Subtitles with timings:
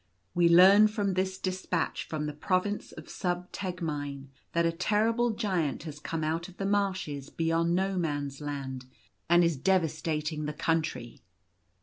[0.33, 5.83] We learn from this despatch from the province of Sub Tegmine, that a terrible Giant
[5.83, 8.85] has come out of the marshes beyond No Man's Land,
[9.29, 10.63] and is devastating the 22 The Army Routed.
[11.13, 11.21] country.